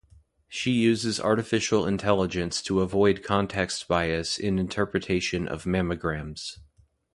[0.49, 6.57] She uses artificial intelligence to avoid context bias in interpretation of mammograms.